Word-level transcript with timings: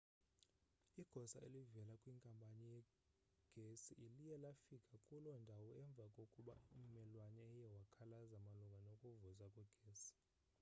igosa 1.01 1.37
elivela 1.47 1.93
kwinkampani 2.01 2.61
yegesi 2.71 3.91
liye 4.13 4.35
lafika 4.43 4.95
kuloo 5.05 5.39
ndawo 5.43 5.69
emva 5.83 6.05
kokuba 6.15 6.53
ummelwane 6.77 7.41
eye 7.51 7.67
wakhalaza 7.75 8.37
malunga 8.45 8.79
nokuvuza 8.87 9.45
kwegesi 9.53 10.13